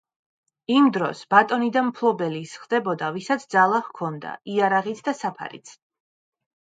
იმ 0.75 0.87
დროს 0.95 1.19
ბატონი 1.33 1.67
და 1.75 1.83
მფლობელი 1.89 2.41
ის 2.49 2.55
ხდებოდა, 2.63 3.11
ვისაც 3.19 3.45
ძალა 3.57 3.83
ჰქონდა, 3.91 4.33
იარაღიც 4.55 5.05
და 5.11 5.15
საფარიც. 5.23 5.75